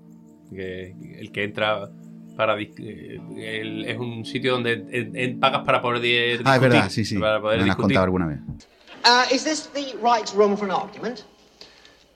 [0.55, 1.89] Que el que entra
[2.37, 2.69] para eh,
[3.37, 6.47] el- es un sitio donde en- en- pagas para poder di- discutir.
[6.47, 7.19] Ah, es verdad, sí, sí.
[7.19, 8.39] Para poder Me has contado alguna vez.
[9.05, 11.25] Uh, is this the right room for an argument?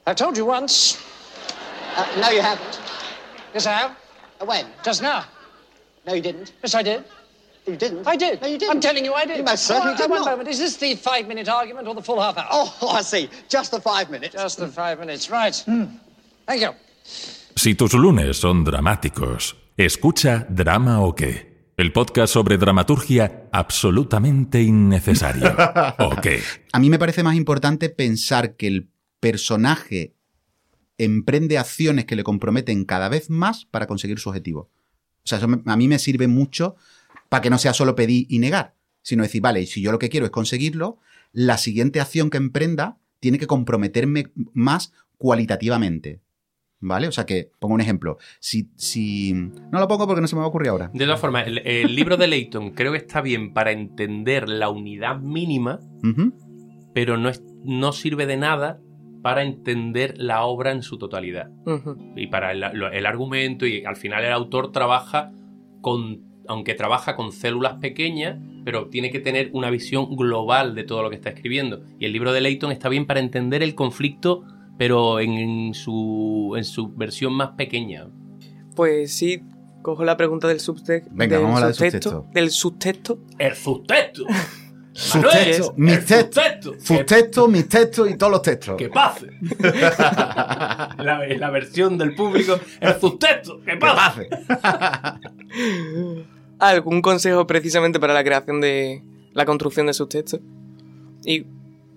[0.07, 0.99] I told you once.
[1.97, 2.79] Uh, no, you haven't.
[3.55, 3.91] Yes, I have.
[4.41, 4.67] Uh, when?
[4.85, 5.25] Just now.
[6.07, 6.53] No, you didn't.
[6.63, 7.03] Yes, I did.
[7.67, 8.07] You didn't.
[8.07, 8.41] I did.
[8.41, 8.71] No, you didn't.
[8.71, 9.39] I'm telling you, I did.
[9.39, 10.31] You most certainly Oh, did one not.
[10.31, 10.49] moment.
[10.49, 12.47] Is this the five-minute argument or the full half hour?
[12.53, 13.29] Oh, I see.
[13.49, 14.35] Just the five minutes.
[14.37, 15.29] Just the five minutes.
[15.31, 15.55] Right.
[16.47, 16.71] Thank you.
[17.59, 25.57] Si tus lunes son dramáticos, escucha Drama o qué, el podcast sobre dramaturgia absolutamente innecesario.
[25.99, 26.43] ¿O qué?
[26.73, 28.91] A mí me parece más importante pensar que el
[29.21, 30.15] personaje
[30.99, 34.71] emprende acciones que le comprometen cada vez más para conseguir su objetivo.
[35.25, 36.77] O sea, eso a mí me sirve mucho
[37.31, 40.11] para que no sea solo pedir y negar, sino decir, vale, si yo lo que
[40.11, 40.99] quiero es conseguirlo,
[41.33, 46.21] la siguiente acción que emprenda tiene que comprometerme más cualitativamente.
[46.81, 47.09] ¿Vale?
[47.09, 48.19] O sea que, pongo un ejemplo.
[48.39, 49.33] Si, si.
[49.33, 50.91] No lo pongo porque no se me va a ocurrir ahora.
[50.93, 54.69] De todas formas, el, el libro de Leighton creo que está bien para entender la
[54.69, 55.81] unidad mínima,
[56.95, 58.81] pero no, es- no sirve de nada
[59.23, 61.51] para entender la obra en su totalidad.
[62.15, 65.33] Y para el argumento y al final el autor trabaja
[65.81, 71.03] con aunque trabaja con células pequeñas pero tiene que tener una visión global de todo
[71.03, 74.45] lo que está escribiendo y el libro de Leighton está bien para entender el conflicto
[74.79, 78.09] pero en su en su versión más pequeña
[78.75, 79.43] Pues sí,
[79.83, 81.11] cojo la pregunta del subtexto.
[81.15, 82.27] Venga, vamos a la del subtexto.
[82.33, 83.19] Del subtexto.
[83.39, 84.25] el subtexto
[84.93, 87.43] Sus textos, mis textos, subtexto.
[87.43, 88.77] sus mis textos y todos los textos.
[88.77, 89.27] que pase
[89.59, 90.95] la,
[91.39, 94.29] la versión del público el subtexto que Que pase pase.
[96.59, 99.03] ¿Algún consejo precisamente para la creación de
[99.35, 100.41] la construcción de subtextos?
[101.25, 101.45] Y.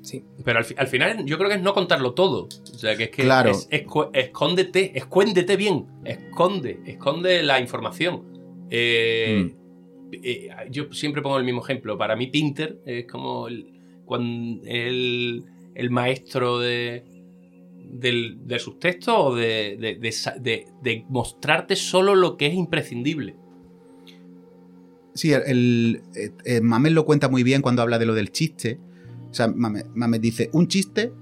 [0.01, 0.23] Sí.
[0.45, 2.45] Pero al, fi- al final yo creo que es no contarlo todo.
[2.45, 3.51] O sea, que es que Claro.
[3.51, 5.85] es- escu- escóndete, escuéndete bien.
[6.05, 8.23] Esconde, esconde la información.
[8.69, 9.53] Eh,
[10.11, 11.97] eh, yo siempre pongo el mismo ejemplo.
[11.97, 13.73] Para mí Pinter es como el,
[14.65, 15.43] el,
[15.75, 17.03] el maestro de,
[17.77, 19.75] del, de sus textos o de,
[20.81, 23.35] de- mostrarte solo lo que es imprescindible.
[25.13, 28.79] Sí, el, el- eh, Mamet lo cuenta muy bien cuando habla de lo del chiste.
[29.29, 31.13] O sea, Mamet, dice, un chiste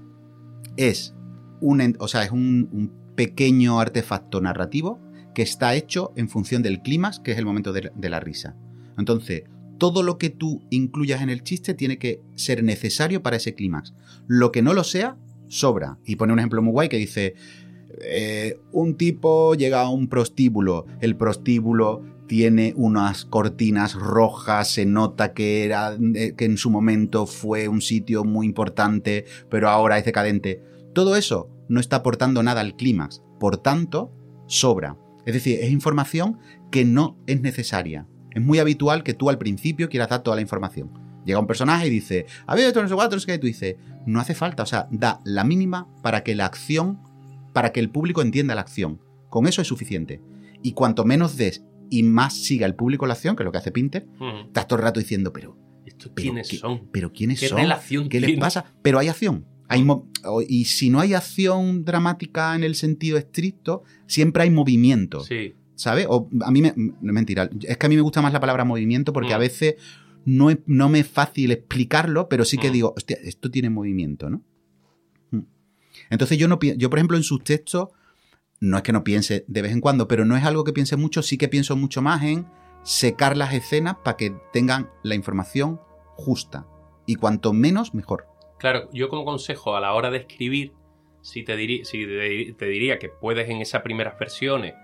[0.76, 1.14] es
[1.60, 5.00] un, o sea, es un pequeño artefacto narrativo
[5.34, 8.56] que está hecho en función del clímax, que es el momento de, de la risa.
[8.96, 9.44] Entonces,
[9.78, 13.94] todo lo que tú incluyas en el chiste tiene que ser necesario para ese clímax.
[14.26, 15.16] Lo que no lo sea,
[15.46, 15.98] sobra.
[16.04, 17.34] Y pone un ejemplo muy guay que dice,
[18.02, 25.32] eh, un tipo llega a un prostíbulo, el prostíbulo tiene unas cortinas rojas, se nota
[25.32, 30.04] que, era, eh, que en su momento fue un sitio muy importante, pero ahora es
[30.04, 30.62] decadente.
[30.94, 34.12] Todo eso no está aportando nada al clímax, por tanto,
[34.46, 34.96] sobra.
[35.26, 36.38] Es decir, es información
[36.70, 38.06] que no es necesaria.
[38.30, 40.90] Es muy habitual que tú al principio quieras dar toda la información.
[41.24, 43.76] Llega un personaje y dice, a ver, esto no sé cuánto, no sé tú dices,
[44.06, 47.00] no hace falta, o sea, da la mínima para que la acción,
[47.52, 49.00] para que el público entienda la acción.
[49.28, 50.22] Con eso es suficiente.
[50.62, 53.58] Y cuanto menos des y más siga el público la acción, que es lo que
[53.58, 54.46] hace Pinter, Ujú.
[54.48, 56.88] estás todo el rato diciendo, pero, ¿Estos pero quiénes qué- son?
[56.92, 57.58] pero ¿quiénes ¿Qué son?
[57.58, 58.40] relación ¿Qué les tienen?
[58.40, 58.64] pasa?
[58.82, 59.46] Pero hay acción.
[59.70, 59.86] Hay
[60.48, 65.20] y si no hay acción dramática en el sentido estricto, siempre hay movimiento.
[65.20, 65.54] Sí.
[65.74, 66.06] ¿Sabes?
[66.08, 66.72] O a mí me.
[66.76, 67.48] No mentira.
[67.62, 69.36] Es que a mí me gusta más la palabra movimiento porque Mm.
[69.36, 69.74] a veces
[70.24, 72.72] no, es- no me es fácil explicarlo, pero sí que Mm.
[72.72, 74.42] digo, hostia, esto tiene movimiento, ¿no?
[75.30, 75.40] Mm.
[76.10, 77.88] Entonces yo no yo, por ejemplo, en sus textos,
[78.60, 80.96] no es que no piense de vez en cuando, pero no es algo que piense
[80.96, 82.46] mucho, sí que pienso mucho más en
[82.82, 85.80] secar las escenas para que tengan la información
[86.16, 86.66] justa.
[87.06, 88.26] Y cuanto menos, mejor.
[88.58, 90.72] Claro, yo como consejo a la hora de escribir,
[91.22, 94.74] si te, diri- si te, te diría que puedes en esas primeras versiones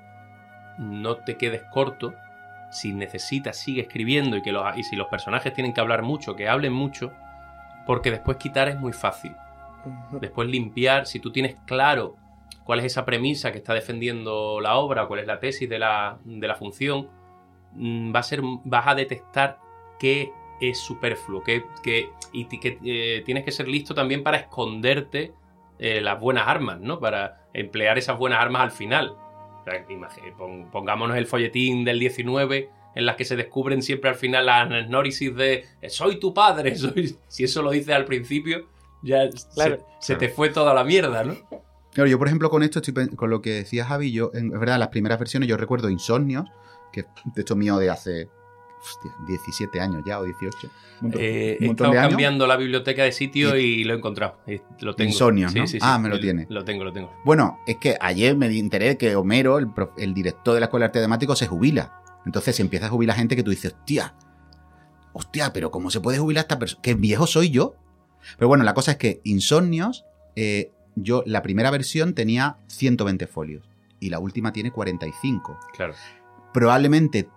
[0.79, 2.15] no te quedes corto.
[2.73, 6.35] Si necesitas, sigue escribiendo y, que los, y si los personajes tienen que hablar mucho,
[6.35, 7.13] que hablen mucho,
[7.87, 9.33] porque después quitar es muy fácil.
[10.21, 12.17] Después limpiar, si tú tienes claro
[12.65, 16.19] cuál es esa premisa que está defendiendo la obra, cuál es la tesis de la,
[16.25, 17.09] de la función,
[17.73, 19.59] mm, va a ser, vas a detectar
[19.99, 20.31] qué
[20.61, 25.33] es superfluo, qué, qué- y que eh, tienes que ser listo también para esconderte
[25.79, 27.01] eh, las buenas armas, ¿no?
[27.01, 29.11] Para emplear esas buenas armas al final.
[29.11, 29.85] O sea,
[30.71, 35.35] pongámonos el folletín del 19 en las que se descubren siempre al final las análisis
[35.35, 37.17] de soy tu padre, soy...
[37.29, 38.69] si eso lo dices al principio,
[39.03, 39.87] ya se- Claro.
[39.99, 41.35] se, te fue toda la mierda, ¿no?
[41.95, 44.61] Claro, yo por ejemplo con esto, estoy con lo que decía Javi, yo, en, es
[44.61, 46.45] verdad, las primeras versiones yo recuerdo Insomnios,
[46.93, 48.29] que es un texto mío de hace
[48.83, 50.59] hostia, 17 años ya o 18.
[50.67, 50.71] Un
[51.03, 52.09] montón, Eh, he estado años.
[52.09, 54.39] cambiando la biblioteca de sitio y, lo he encontrado.
[54.47, 55.09] Eh, Lo tengo.
[55.11, 55.65] Insomnios, ¿no?
[55.81, 56.47] Ah, me lo el- tiene.
[56.51, 57.11] Lo tengo, lo tengo.
[57.25, 60.85] Bueno, es que ayer me enteré que Homero, el, prof- el director de la Escuela
[60.85, 62.03] de Arte Dramático, se jubila.
[62.27, 64.15] Entonces se empieza a jubilar gente que tú dices, hostia,
[65.13, 66.83] hostia, pero ¿cómo se puede jubilar esta persona?
[66.83, 67.75] ¿Qué viejo soy yo?
[68.37, 70.05] Pero bueno, la cosa es que Insomnios,
[70.37, 73.69] eh, yo la primera versión tenía 120 folios
[74.01, 75.59] y la última tiene 45.
[75.75, 75.95] Claro.
[76.53, 77.29] Probablemente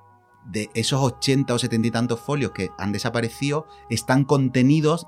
[0.45, 5.07] de esos 80 o 70 y tantos folios que han desaparecido, están contenidos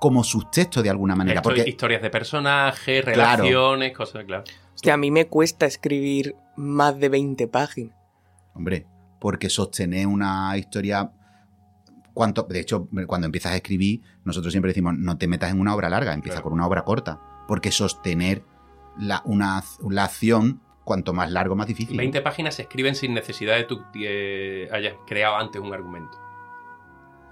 [0.00, 1.40] como sus textos de alguna manera.
[1.40, 3.42] Esto- Porque Historias de personajes, Claro.
[3.44, 4.44] relaciones, cosas, claro.
[4.74, 7.96] Hostia, a mí me cuesta escribir más de 20 páginas.
[8.54, 8.86] Hombre,
[9.20, 11.10] porque sostener una historia.
[12.18, 15.72] Cuanto, de hecho, cuando empiezas a escribir, nosotros siempre decimos, no te metas en una
[15.72, 16.50] obra larga, empieza Claro.
[16.50, 17.20] con una obra corta.
[17.46, 18.42] Porque sostener
[18.98, 21.96] la, una, la acción, cuanto más largo, más difícil.
[21.96, 23.76] 20 páginas se escriben sin necesidad de que
[24.64, 26.18] eh, hayas creado antes un argumento.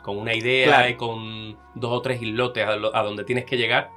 [0.05, 0.89] con una idea Claro.
[0.89, 3.91] y con dos o tres islotes a, lo- a donde tienes que llegar.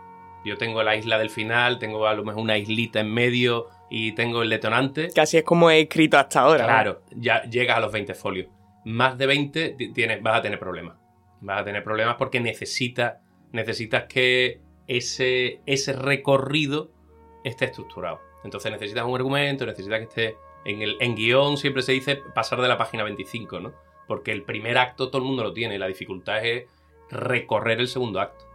[0.43, 4.13] Yo tengo la isla del final, tengo a lo mejor una islita en medio y
[4.13, 5.09] tengo el detonante.
[5.13, 6.63] Casi es como he escrito hasta ahora.
[6.63, 6.67] ¿no?
[6.67, 8.47] Claro, ya llegas a los 20 folios.
[8.85, 10.97] Más de 20 ti- tienes, vas a tener problemas.
[11.41, 13.15] Vas a tener problemas porque necesitas,
[13.51, 16.91] necesitas que ese, ese recorrido
[17.43, 18.19] esté estructurado.
[18.43, 22.61] Entonces necesitas un argumento, necesitas que esté en el en guion siempre se dice pasar
[22.61, 23.73] de la página 25, ¿no?
[24.07, 26.65] Porque el primer acto todo el mundo lo tiene, la dificultad es
[27.09, 28.45] recorrer el segundo acto.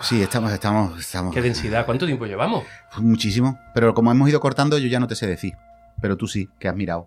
[0.00, 1.32] Sí, estamos, estamos, estamos.
[1.32, 2.64] Qué densidad, ¿cuánto tiempo llevamos?
[2.98, 3.58] Muchísimo.
[3.74, 5.54] Pero como hemos ido cortando, yo ya no te sé decir.
[6.02, 7.06] Pero tú sí, que has mirado.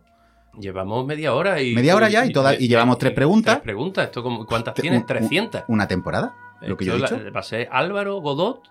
[0.60, 1.74] Llevamos media hora y.
[1.76, 3.56] Media hora ya y toda- y llevamos tres preguntas.
[3.56, 4.06] Tres preguntas.
[4.06, 5.02] ¿Esto como- ¿Cuántas Te- tienes?
[5.02, 5.64] un- 300.
[5.68, 6.36] Una temporada.
[6.62, 7.26] Lo que yo he Esto dicho.
[7.26, 8.64] la- pasé Álvaro Godot,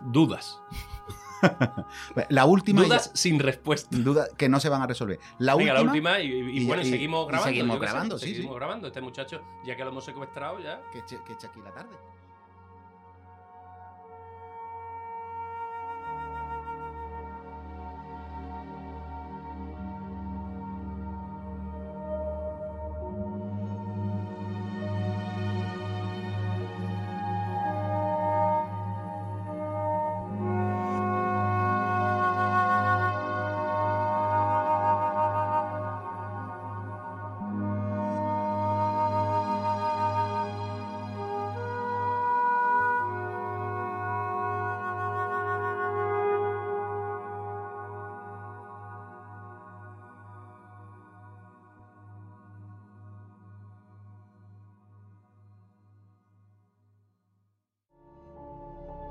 [0.00, 0.60] dudas.
[2.30, 2.82] La última.
[2.82, 3.94] Dudas sin respuesta.
[3.96, 5.18] Dudas que no se van a resolver.
[5.38, 5.84] La Venga, última.
[5.84, 7.48] la última y, bueno, seguimos grabando.
[7.50, 8.58] seguimos sé, grabando, sí, seguimos sí.
[8.58, 8.86] grabando.
[8.88, 10.80] Este muchacho, ya que lo hemos secuestrado, ya.
[10.92, 11.94] Que que eche aquí la tarde.